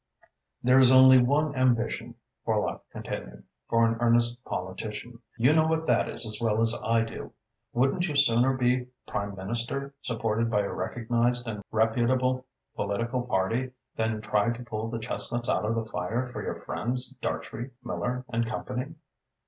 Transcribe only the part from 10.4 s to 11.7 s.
by a recognised and